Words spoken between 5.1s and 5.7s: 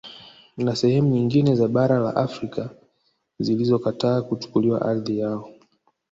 yao